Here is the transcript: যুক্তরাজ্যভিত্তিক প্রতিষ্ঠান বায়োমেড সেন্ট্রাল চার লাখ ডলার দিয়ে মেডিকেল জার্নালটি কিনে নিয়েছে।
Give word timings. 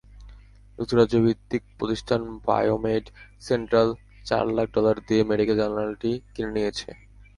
যুক্তরাজ্যভিত্তিক 0.77 1.61
প্রতিষ্ঠান 1.77 2.21
বায়োমেড 2.47 3.05
সেন্ট্রাল 3.47 3.89
চার 4.27 4.45
লাখ 4.57 4.67
ডলার 4.75 4.97
দিয়ে 5.07 5.21
মেডিকেল 5.29 5.55
জার্নালটি 5.61 6.11
কিনে 6.33 6.51
নিয়েছে। 6.55 6.89